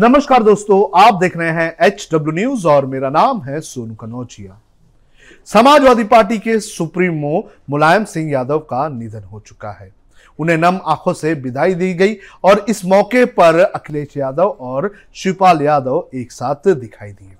[0.00, 4.58] नमस्कार दोस्तों, आप देख रहे हैं एच डब्ल्यू न्यूज़ और मेरा नाम है सोनू कनौजिया
[5.48, 9.90] समाजवादी पार्टी के सुप्रीमो मुलायम सिंह यादव का निधन हो चुका है।
[10.38, 15.62] उन्हें नम आँखों से विदाई दी गई और इस मौके पर अखिलेश यादव और शिवपाल
[15.62, 17.36] यादव एक साथ दिखाई दिए।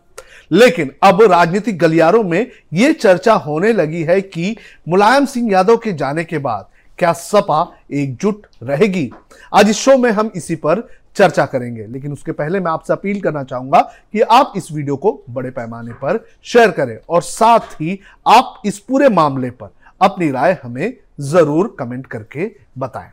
[0.51, 4.57] लेकिन अब राजनीतिक गलियारों में यह चर्चा होने लगी है कि
[4.89, 6.67] मुलायम सिंह यादव के जाने के बाद
[6.99, 7.63] क्या सपा
[7.93, 9.11] एकजुट रहेगी?
[9.55, 13.21] आज इस शो में हम इसी पर चर्चा करेंगे, लेकिन उसके पहले मैं आपसे अपील
[13.21, 13.81] करना चाहूँगा
[14.13, 17.99] कि आप इस वीडियो को बड़े पैमाने पर शेयर करें और साथ ही
[18.29, 19.71] आप इस पूरे मामले पर
[20.01, 23.11] अपनी राय हमें ज़रूर कमेंट करके बताएँ।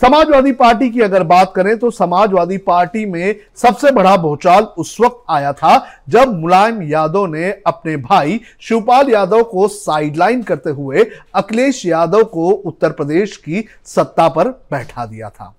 [0.00, 5.24] समाजवादी पार्टी की अगर बात करें तो समाजवादी पार्टी में सबसे बड़ा भूचाल उस वक्त
[5.30, 5.76] आया था
[6.08, 12.50] जब मुलायम यादव ने अपने भाई शिवपाल यादव को साइडलाइन करते हुए अखिलेश यादव को
[12.50, 15.54] उत्तर प्रदेश की सत्ता पर बैठा दिया था।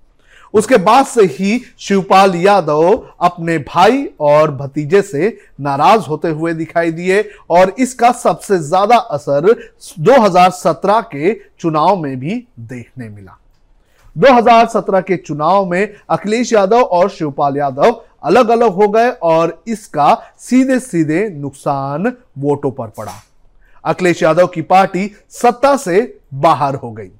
[0.54, 6.90] उसके बाद से ही शिवपाल यादव अपने भाई और भतीजे से नाराज़ होते हुए दिखाई
[6.90, 9.52] दिए और इसका सबसे ज़्यादा असर
[10.00, 13.38] 2017 के चुनाव में भी देखने मिला।
[14.18, 20.34] 2017 के चुनाव में अखिलेश यादव और शिवपाल यादव अलग अलग हो गए और इसका
[20.38, 23.12] सीधे सीधे नुकसान वोटों पर पड़ा।
[23.84, 27.10] अखिलेश यादव की पार्टी सत्ता से बाहर हो गई।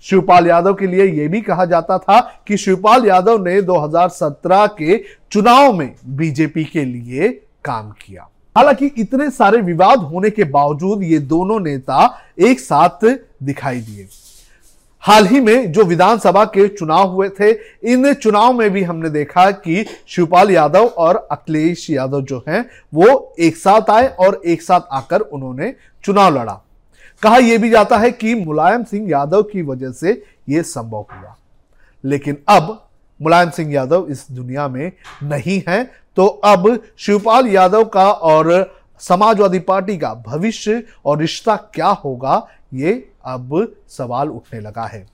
[0.00, 5.04] शिवपाल यादव के लिए यह भी कहा जाता था कि शिवपाल यादव ने 2017 के
[5.30, 7.28] चुनाव में बीजेपी के लिए
[7.64, 13.04] काम किया। हालाँकि इतने सारे विवाद होने के बावजूद ये दोनों नेता एक साथ
[13.42, 14.08] दिखाई दिए।
[15.06, 17.50] हाल ही में जो विधानसभा के चुनाव हुए थे,
[17.92, 23.34] इन चुनाव में भी हमने देखा कि शिवपाल यादव और अखिलेश यादव जो हैं, वो
[23.40, 26.60] एक साथ आए और एक साथ आकर उन्होंने चुनाव लड़ा।
[27.22, 31.34] कहा यह भी जाता है कि मुलायम सिंह यादव की वजह से यह संभव हुआ।
[32.04, 32.88] लेकिन अब
[33.20, 35.82] मुलायम सिंह यादव इस दुनिया में नहीं है
[36.16, 42.92] तो अब शिवपाल यादव का और समाजवादी पार्टी का भविष्य और रिश्ता क्या होगा, ये
[43.26, 45.06] अब सवाल उठने लगा है।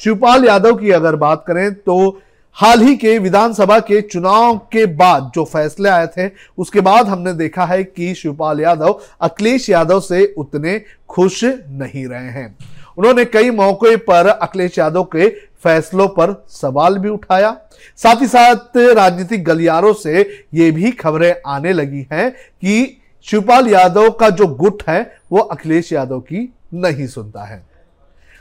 [0.00, 2.20] शिवपाल यादव की अगर बात करें तो
[2.56, 7.32] हाल ही के विधानसभा के चुनाव के बाद जो फैसले आए थे, उसके बाद हमने
[7.34, 12.56] देखा है कि शिवपाल यादव, अखिलेश यादव से उतने खुश नहीं रहे हैं।
[12.98, 15.28] उन्होंने कई मौके पर अखिलेश यादव के
[15.62, 17.56] फैसलों पर सवाल भी उठाया।
[17.98, 20.20] साथ ही साथ राजनीतिक गलियारों से
[20.54, 25.92] ये भी खबरें आने लगी हैं कि शिवपाल यादव का जो गुट है, वो अखिलेश
[25.92, 27.62] यादव की नहीं सुनता है।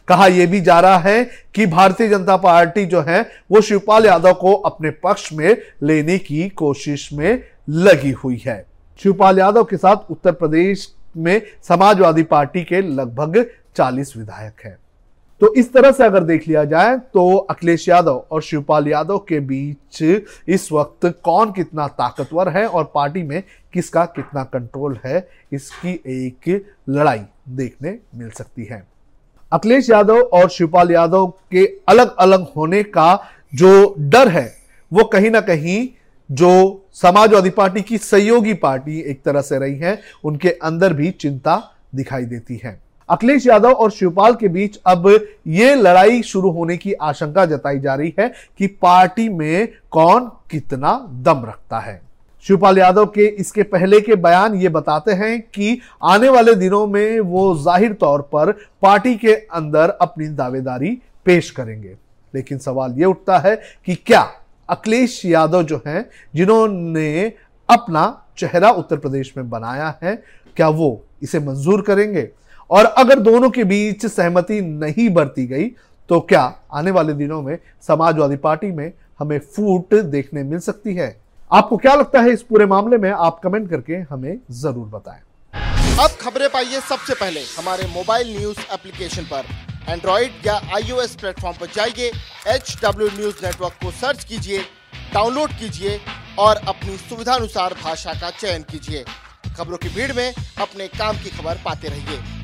[0.08, 4.34] कहा यह भी जा रहा है कि भारतीय जनता पार्टी जो है, वो शिवपाल यादव
[4.34, 8.66] को अपने पक्ष में लेने की कोशिश में लगी हुई है।
[9.04, 14.78] शिवपाल यादव के साथ उत्तर प्रदेश में समाजवादी पार्टी के लगभग 40 विधायक हैं।
[15.42, 19.40] तो इस तरह से अगर देख लिया जाए तो अखिलेश यादव और शिवपाल यादव के
[19.42, 20.02] बीच
[20.48, 23.42] इस वक्त कौन कितना ताकतवर है और पार्टी में
[23.74, 28.84] किसका कितना कंट्रोल है, इसकी एक लड़ाई देखने मिल सकती है।
[29.52, 33.20] अखिलेश यादव और शिवपाल यादव के अलग अलग होने का
[33.54, 34.54] जो डर है,
[34.92, 35.88] वो कहीं ना कहीं
[36.30, 41.62] जो समाजवादी पार्टी की सहयोगी पार्टी एक तरह से रही है, उनके अंदर भी चिंता
[41.96, 42.80] दिखाई देती है।
[43.12, 45.08] अखिलेश यादव और शिवपाल के बीच अब
[45.48, 50.94] ये लड़ाई शुरू होने की आशंका जताई जा रही है कि पार्टी में कौन कितना
[51.24, 52.02] दम रखता है।
[52.46, 57.20] शिवपाल यादव के इसके पहले के बयान ये बताते हैं कि आने वाले दिनों में
[57.20, 58.52] वो ज़ाहिर तौर पर
[58.82, 61.96] पार्टी के अंदर अपनी दावेदारी पेश करेंगे।
[62.34, 63.56] लेकिन सवाल ये उठता है
[63.86, 64.28] कि क्या
[64.70, 67.34] अखिलेश यादव जो हैं, जिन्होंने
[67.70, 70.16] अपना चेहरा उत्तर प्रदेश में बनाया है,
[70.58, 72.30] क्या वो इसे मंजूर करेंगे?
[72.72, 75.68] और अगर दोनों के बीच सहमति नहीं बरती गई
[76.10, 76.42] तो क्या
[76.74, 81.16] आने वाले दिनों में समाजवादी पार्टी में हमें फूट देखने मिल सकती है?
[81.52, 83.10] आपको क्या लगता है इस पूरे मामले में?
[83.12, 85.22] आप कमेंट करके हमें ज़रूर बताएँ।
[86.00, 89.46] अब खबरें पाइए सबसे पहले हमारे मोबाइल न्यूज़ एप्लीकेशन पर।
[89.90, 92.12] एंड्रॉइड या आईओएस प्लेटफॉर्म पर जाइए
[92.48, 94.62] एच डब्ल्यू न्यूज़ नेटवर्क को सर्च कीजिए,
[95.14, 96.00] डाउनलोड कीजिए
[96.40, 99.04] और अपनी सुविधानुसार भाषा का चयन कीजिए।
[99.58, 102.41] खबरों की भीड़ में अपने काम की खबर पाते रहिए।